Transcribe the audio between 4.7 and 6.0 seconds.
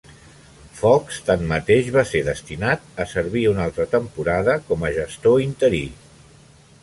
com a gestor interí.